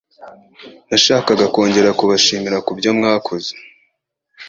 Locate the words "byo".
2.79-2.91